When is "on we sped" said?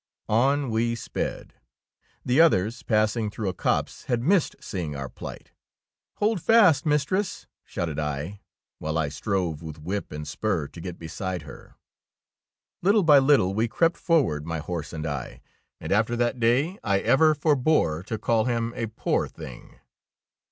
0.29-1.53